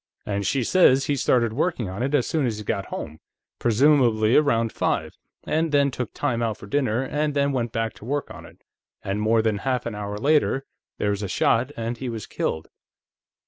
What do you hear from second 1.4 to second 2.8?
working on it as soon as he